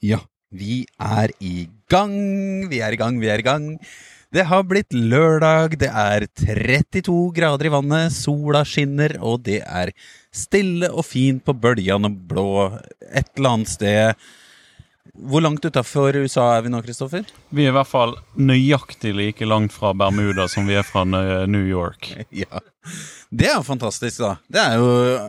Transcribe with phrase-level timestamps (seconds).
[0.00, 0.16] Ja,
[0.48, 2.14] vi er i gang,
[2.70, 3.66] vi er i gang, vi er i gang.
[4.32, 9.92] Det har blitt lørdag, det er 32 grader i vannet, sola skinner, og det er
[10.32, 12.70] stille og fint på bølgene blå
[13.10, 14.24] et eller annet sted.
[15.16, 17.24] Hvor langt utafor USA er vi nå, Kristoffer?
[17.56, 21.64] Vi er i hvert fall nøyaktig like langt fra Bermuda som vi er fra New
[21.66, 22.12] York.
[22.40, 22.60] Ja.
[23.28, 24.30] Det er jo fantastisk, da.
[24.48, 24.86] Det er jo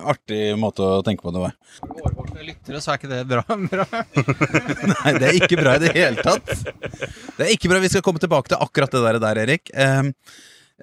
[0.09, 1.55] artig måte å tenke på det var.
[1.84, 3.43] Årvåkne lyttere, så er ikke det bra.
[3.73, 3.85] bra.
[4.93, 6.48] Nei, det er ikke bra i det hele tatt.
[7.35, 7.81] Det er ikke bra.
[7.84, 9.73] Vi skal komme tilbake til akkurat det der, der Erik.
[9.76, 10.12] Eh,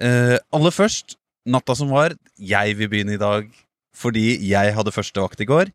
[0.05, 1.17] eh, aller først,
[1.49, 2.13] natta som var.
[2.37, 3.49] Jeg vil begynne i dag
[3.99, 5.73] fordi jeg hadde første vakt i går.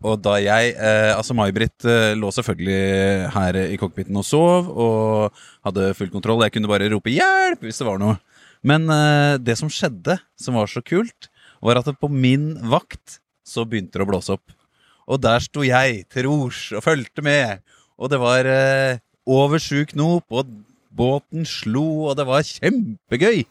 [0.00, 5.42] Og da jeg eh, Altså, May-Britt eh, lå selvfølgelig her i cockpiten og sov og
[5.66, 6.44] hadde full kontroll.
[6.46, 8.16] Jeg kunne bare rope 'hjelp' hvis det var noe.
[8.64, 11.28] Men eh, det som skjedde, som var så kult,
[11.60, 14.56] var at på min vakt så begynte det å blåse opp.
[15.10, 17.60] Og der sto jeg til rors og fulgte med.
[18.00, 20.48] Og det var eh, over sju knop, og
[20.90, 23.44] båten slo, og det var kjempegøy.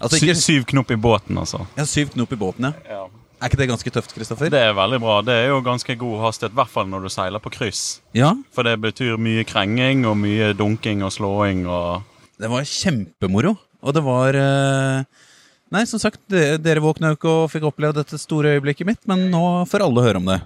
[0.00, 1.66] Altså, ikke, syv knop i båten, altså.
[1.76, 2.72] ja, syv knop i båten, ja.
[2.88, 3.02] Ja.
[3.40, 4.50] Er ikke det ganske tøft, Kristoffer?
[4.52, 5.20] Det er veldig bra.
[5.24, 8.00] Det er jo ganske god hastighet, i hvert fall når du seiler på kryss.
[8.16, 12.06] Ja, For det betyr mye krenging og mye dunking og slåing og
[12.40, 13.52] det var kjempemoro.
[13.84, 15.26] Og det var eh,
[15.70, 19.28] Nei, som sagt, dere våkna jo ikke og fikk oppleve dette store øyeblikket mitt, men
[19.30, 20.40] nå får alle høre om det.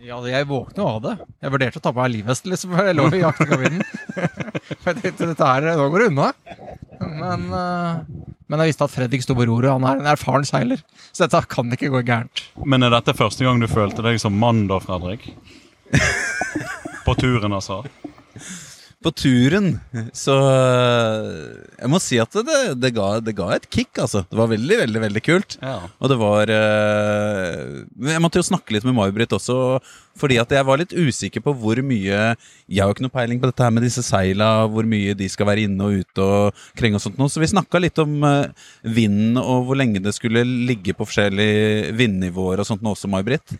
[0.00, 1.14] Ja, jeg våkna av det.
[1.44, 2.72] Jeg vurderte å ta på meg livvesten, liksom.
[2.72, 3.82] for Jeg lå i jaktekabinen.
[4.80, 6.28] For jeg tenkte dette her, nå går det unna.
[7.02, 9.70] Men, eh, men jeg visste at Fredrik sto på roret.
[9.70, 10.82] Han er en erfaren seiler.
[11.14, 12.42] Så dette kan ikke gå gærent.
[12.66, 15.28] Men er dette første gang du følte deg som mann da, Fredrik?
[17.06, 17.84] På turen, altså?
[19.00, 19.78] På turen
[20.12, 21.28] så eh,
[21.80, 24.26] Jeg må si at det, det, ga, det ga et kick, altså.
[24.28, 25.56] Det var veldig, veldig veldig kult.
[25.62, 25.78] Ja.
[25.96, 27.62] Og det var eh,
[28.10, 29.78] Jeg måtte jo snakke litt med May-Britt også,
[30.20, 33.40] fordi at jeg var litt usikker på hvor mye Jeg har jo ikke noe peiling
[33.40, 36.62] på dette her med disse seila, hvor mye de skal være inne og ute og
[36.76, 37.32] krenge og sånt noe.
[37.32, 41.96] Så vi snakka litt om eh, vinden og hvor lenge det skulle ligge på forskjellige
[41.96, 43.56] vindnivåer og sånt noe også, May-Britt.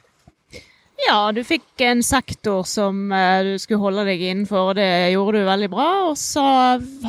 [1.10, 5.40] Ja, du fikk en sektor som eh, du skulle holde deg innenfor, og det gjorde
[5.40, 5.88] du veldig bra.
[6.06, 6.44] Og så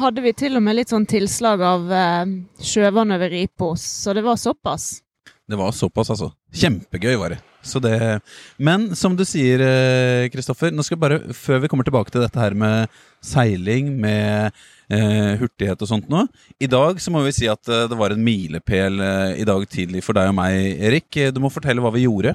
[0.02, 2.32] hadde vi til og med litt sånn tilslag av uh,
[2.66, 5.04] sjøvann over Ripos, så det var såpass.
[5.46, 6.32] Det var såpass, altså.
[6.50, 7.40] Kjempegøy var det.
[7.62, 8.22] Det
[8.58, 12.42] Men som du sier, eh, Kristoffer, nå skal bare, før vi kommer tilbake til dette
[12.42, 12.90] her med
[13.22, 14.50] seiling, med
[14.90, 16.24] eh, hurtighet og sånt nå
[16.58, 19.68] I dag så må vi si at eh, det var en milepæl eh, i dag
[19.70, 21.12] tidlig for deg og meg, Erik.
[21.22, 22.34] Eh, Du må fortelle hva vi gjorde.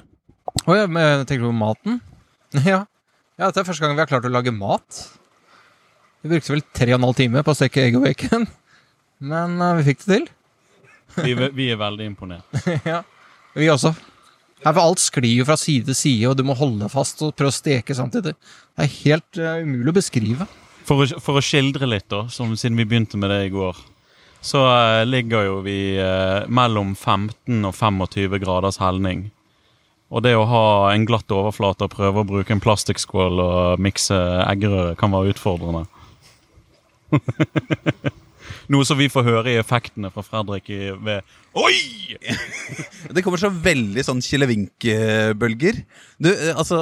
[0.65, 2.01] Å ja, men tenker du på maten?
[2.63, 2.85] Ja.
[3.35, 5.01] ja, dette er første gang vi har klart å lage mat.
[6.23, 8.47] Vi brukte vel tre og en halv time på å steke egg og bacon.
[9.31, 10.27] Men uh, vi fikk det til.
[11.25, 12.57] Vi, vi er veldig imponert.
[12.85, 12.99] ja,
[13.55, 13.89] vi også.
[14.61, 17.31] Her for alt sklir jo fra side til side, og du må holde fast og
[17.33, 18.35] prøve å steke samtidig.
[18.37, 20.45] Det er helt uh, umulig å beskrive.
[20.85, 23.79] For å, for å skildre litt, da, som, siden vi begynte med det i går,
[24.45, 29.27] så uh, ligger jo vi eh, mellom 15 og 25 graders helning.
[30.07, 34.15] Og det å ha en glatt overflate og prøve å bruke en plastikkskål og mikse
[34.45, 35.83] eggerøre kan være utfordrende.
[38.71, 41.23] Noe som vi får høre i effektene fra Fredrik i, ved
[41.57, 42.17] Oi!
[43.15, 45.79] Det kommer så veldig sånn kilevink-bølger.
[46.19, 46.77] Du, eh, altså,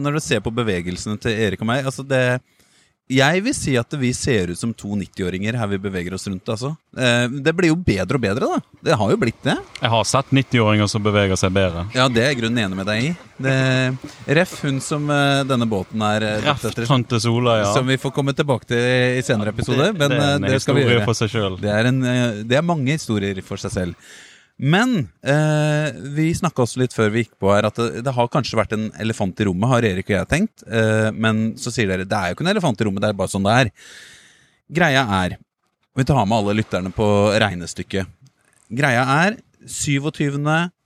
[0.00, 2.40] når du ser på bevegelsene til Erik og meg altså det,
[3.12, 6.48] Jeg vil si at vi ser ut som to 90-åringer her vi beveger oss rundt.
[6.48, 6.72] Altså.
[6.96, 8.78] Eh, Det blir jo bedre og bedre, da.
[8.88, 9.56] Det har jo blitt det.
[9.82, 11.84] Jeg har sett 90-åringer som beveger seg bedre.
[11.96, 13.12] Ja, det er jeg grunnen enig med deg i.
[13.42, 13.54] Det,
[14.38, 16.86] ref hun som eh, denne båten er Ref Reft etter.
[16.90, 17.70] tante Sola, ja.
[17.74, 18.78] Som vi får komme tilbake til
[19.18, 19.92] i senere episode.
[19.98, 21.04] Men det er eh, en det skal vi gjøre.
[21.08, 21.56] for seg sjøl.
[21.62, 24.12] Det er, en, eh, det er mange historier for seg selv.
[24.62, 28.28] Men eh, vi snakka også litt før vi gikk på her at det, det har
[28.30, 30.62] kanskje vært en elefant i rommet, har Erik og jeg tenkt.
[30.70, 33.18] Eh, men så sier dere det er jo ikke en elefant i rommet, det er
[33.18, 33.72] bare sånn det er.
[34.72, 35.40] Greia er
[35.98, 37.06] Vi tar med alle lytterne på
[37.42, 38.08] regnestykket.
[38.72, 39.34] Greia er
[39.68, 40.38] 27.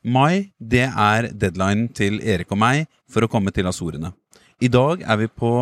[0.02, 0.50] mai.
[0.58, 4.10] Det er deadlinen til Erik og meg for å komme til Azorene.
[4.58, 5.52] I dag er vi på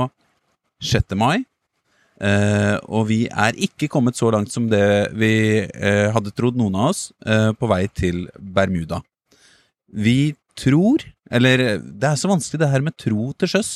[0.81, 1.13] 6.
[1.19, 1.45] mai.
[2.25, 5.35] Eh, og vi er ikke kommet så langt som det vi
[5.65, 9.03] eh, hadde trodd, noen av oss, eh, på vei til Bermuda.
[9.93, 11.03] Vi tror
[11.35, 13.71] Eller det er så vanskelig det her med tro til sjøs.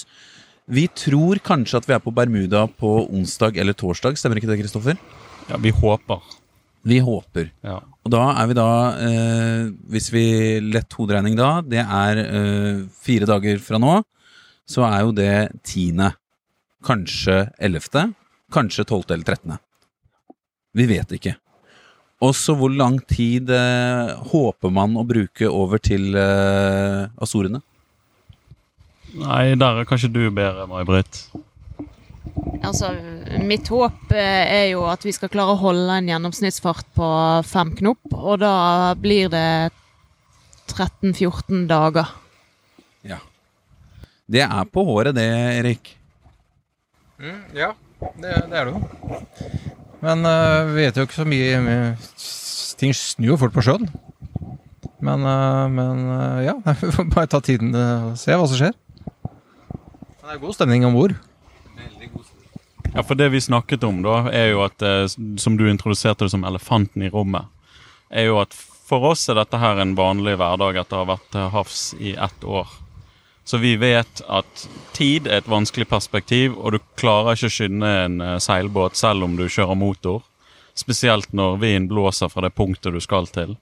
[0.68, 4.58] Vi tror kanskje at vi er på Bermuda på onsdag eller torsdag, stemmer ikke det,
[4.60, 5.00] Kristoffer?
[5.48, 6.20] Ja, vi håper.
[6.86, 7.48] Vi håper.
[7.64, 7.80] Ja.
[8.04, 8.68] Og da er vi da,
[9.04, 10.26] eh, hvis vi
[10.64, 13.96] lett hoderegning da, det er eh, fire dager fra nå,
[14.68, 15.34] så er jo det
[15.64, 16.12] tiende.
[16.84, 18.10] Kanskje ellevte,
[18.52, 19.58] kanskje tolvte eller trettende.
[20.76, 21.34] Vi vet ikke.
[22.24, 27.60] Og så hvor lang tid eh, håper man å bruke over til eh, Azorene?
[29.18, 31.22] Nei, der er kanskje du bedre, May-Britt.
[32.66, 32.90] Altså,
[33.46, 37.08] mitt håp eh, er jo at vi skal klare å holde en gjennomsnittsfart på
[37.46, 38.54] fem knop, og da
[38.98, 39.70] blir det
[40.74, 42.10] 13-14 dager.
[43.06, 43.22] Ja.
[44.26, 45.28] Det er på håret, det,
[45.62, 45.94] Erik.
[47.54, 49.20] ja, det, det er det jo.
[50.04, 52.10] Men uh, vi vet jo ikke så mye med-
[52.78, 53.88] Ting snur jo fort på sjøen.
[55.02, 58.60] Men, uh, men uh, ja, vi får bare ta tiden eh, og se hva som
[58.60, 58.76] skjer.
[59.26, 61.16] Men det er god stemning om bord.
[62.94, 65.04] Ja, for det vi snakket om da, er jo at, eh,
[65.38, 67.50] som du introduserte det som elefanten i rommet,
[68.08, 68.54] er jo at
[68.88, 72.14] for oss er dette her en vanlig hverdag etter å ha vært til havs i
[72.16, 72.70] ett år.
[73.48, 77.92] Så vi vet at tid er et vanskelig perspektiv, og du klarer ikke å skynde
[78.02, 80.18] en eh, seilbåt selv om du kjører motor.
[80.76, 83.54] Spesielt når vinden blåser fra det punktet du skal til.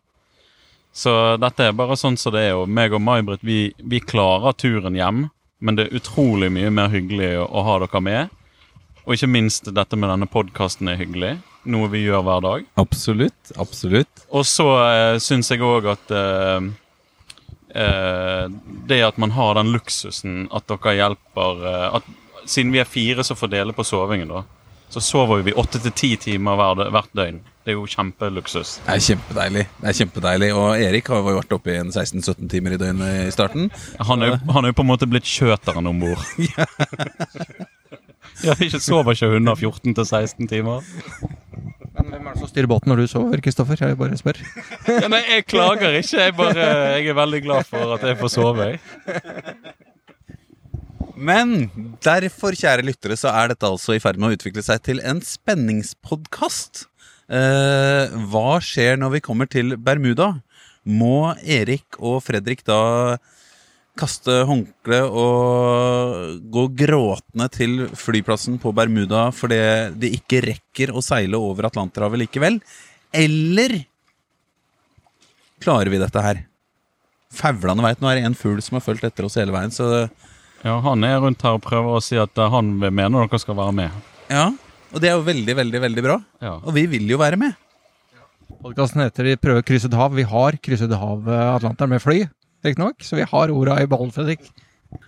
[0.90, 2.56] Så dette er bare sånn som det er.
[2.58, 5.28] Og meg og May-Britt, vi, vi klarer turen hjem,
[5.62, 8.34] men det er utrolig mye mer hyggelig å, å ha dere med.
[9.06, 11.36] Og ikke minst dette med denne podkasten er hyggelig.
[11.70, 12.66] Noe vi gjør hver dag.
[12.82, 13.54] Absolutt.
[13.54, 14.26] Absolutt.
[14.34, 16.72] Og så eh, syns jeg òg at eh,
[17.76, 18.46] eh,
[18.88, 22.05] Det at man har den luksusen at dere hjelper eh, at,
[22.46, 24.44] Siden vi er fire som får dele på sovingen, da,
[24.93, 27.40] så sover vi åtte til ti timer hver, hvert døgn.
[27.67, 28.76] Det er jo kjempeluksus.
[28.87, 29.64] Det er kjempedeilig.
[29.81, 33.25] Det er kjempedeilig Og Erik har jo vært oppe i en 16-17 timer i døgnet
[33.26, 33.67] i starten.
[34.06, 36.22] Han er, jo- han er jo på en måte blitt kjøteren om bord.
[38.46, 40.87] ja, ikke sover ikke hunder 14 til 16 timer?
[41.96, 43.81] Men hvem er det som styrer båten når du sover, Kristoffer?
[43.82, 44.38] Jeg bare spør.
[45.02, 46.22] Ja, nei, jeg klager ikke.
[46.22, 46.66] Jeg, bare,
[46.96, 48.69] jeg er veldig glad for at jeg får sove.
[51.16, 51.70] Men
[52.04, 55.22] derfor, kjære lyttere, så er dette altså i ferd med å utvikle seg til en
[55.25, 56.87] spenningspodkast.
[57.26, 60.34] Eh, hva skjer når vi kommer til Bermuda?
[60.87, 63.16] Må Erik og Fredrik da
[63.96, 69.58] kaste håndkle og gå gråtende til flyplassen på Bermuda fordi
[69.96, 72.60] de ikke rekker å seile over Atlanterhavet likevel?
[73.16, 73.78] Eller
[75.64, 76.44] klarer vi dette her?
[77.37, 80.06] Fauglene veit nå er det en fugl som har fulgt etter oss hele veien, så
[80.64, 83.58] Ja, Han er rundt her og prøver å si at eh, han mener dere skal
[83.58, 84.00] være med.
[84.32, 84.48] Ja,
[84.90, 86.16] og det er jo veldig, veldig, veldig bra.
[86.43, 86.56] Ja.
[86.64, 87.54] Og vi vil jo være med.
[88.62, 90.14] Podkasten heter 'Vi prøver krysset hav'.
[90.16, 92.25] Vi har krysset hav Atlanteren med fly,
[92.68, 94.44] riktignok, så vi har orda i ballen, Fredrik.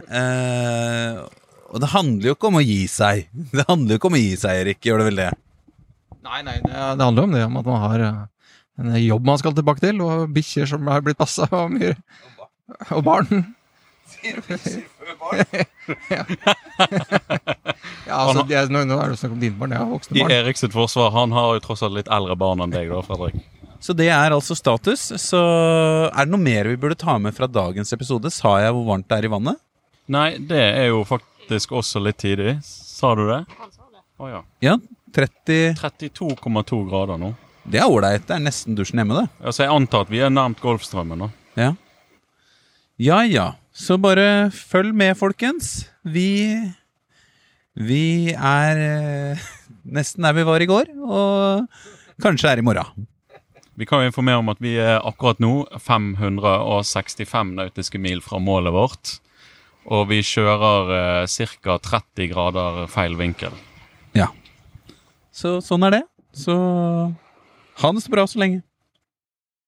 [0.08, 1.20] Eh,
[1.68, 3.28] og det handler jo ikke om å gi seg.
[3.56, 4.80] Det handler jo ikke om å gi seg, Erik.
[4.84, 5.28] Gjør det vel det?
[6.28, 8.24] Nei, nei, det, det handler om det, om at man har eh,
[8.82, 11.94] en jobb man skal tilbake til, og bikkjer som er blitt passa, og mye
[12.94, 13.46] Og barn.
[18.08, 19.72] ja, altså, de er, nå, nå er det snakk om dine barn.
[19.72, 20.32] Jeg har voksne barn.
[20.32, 23.38] I Eriks forsvar, han har jo tross alt litt eldre barn enn deg, da, Fredrik.
[23.80, 25.08] Så det er altså status.
[25.22, 25.40] Så
[26.08, 28.30] er det noe mer vi burde ta med fra dagens episode?
[28.34, 29.60] Sa jeg hvor varmt det er i vannet?
[30.10, 32.58] Nei, det er jo faktisk også litt tidlig.
[32.64, 33.42] Sa du det?
[34.18, 34.40] Å ja.
[34.64, 34.78] Ja,
[35.14, 37.34] 30 32,2 grader nå.
[37.68, 38.24] Det er ålreit.
[38.26, 39.28] Det er nesten dusjen hjemme, det.
[39.44, 41.28] Altså, Jeg antar at vi er nærmt Golfstrømmen nå.
[41.58, 41.74] Ja.
[42.98, 43.48] ja ja.
[43.70, 45.86] Så bare følg med, folkens.
[46.02, 46.56] Vi
[47.78, 49.46] Vi er eh,
[49.98, 51.68] nesten der vi var i går, og
[52.24, 53.06] kanskje er i morgen.
[53.78, 58.74] Vi kan jo informere om at vi er akkurat nå 565 nautiske mil fra målet
[58.74, 59.12] vårt.
[59.86, 60.90] Og vi kjører
[61.22, 61.78] eh, ca.
[61.78, 63.54] 30 grader feil vinkel.
[64.18, 64.32] Ja.
[65.30, 66.02] Så sånn er det.
[66.34, 66.56] Så
[67.78, 68.64] ha det så bra så lenge.